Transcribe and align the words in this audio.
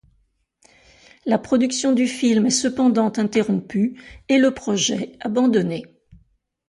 La 1.27 1.37
production 1.37 1.91
du 1.91 2.07
film 2.07 2.47
est 2.47 2.49
cependant 2.49 3.13
interrompue, 3.19 4.01
et 4.29 4.39
le 4.39 4.51
projet 4.51 5.11
abandonné. 5.19 5.85